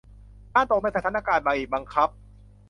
[0.53, 2.09] การตกในสถานการณ์บีบบังคับ